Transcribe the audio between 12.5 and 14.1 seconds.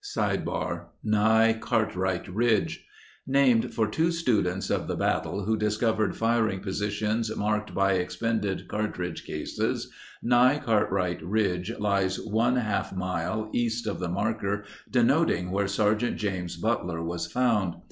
half mile east of the